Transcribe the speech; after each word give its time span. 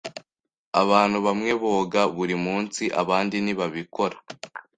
Abantu 0.81 1.17
bamwe 1.25 1.51
boga 1.61 2.01
buri 2.15 2.35
munsi 2.45 2.83
abandi 3.01 3.35
ntibabikora. 3.39 4.17